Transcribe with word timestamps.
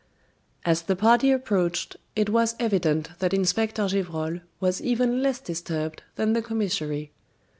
As 0.65 0.81
the 0.81 0.95
party 0.95 1.29
approached 1.31 1.95
it 2.15 2.27
was 2.31 2.55
evident 2.59 3.09
that 3.19 3.35
Inspector 3.35 3.87
Gevrol 3.89 4.41
was 4.59 4.81
even 4.81 5.21
less 5.21 5.39
disturbed 5.39 6.01
than 6.15 6.33
the 6.33 6.41
commissary. 6.41 7.11